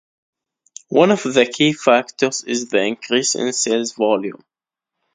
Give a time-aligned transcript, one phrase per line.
[0.89, 4.43] One of the key factors is the increase in sales volume.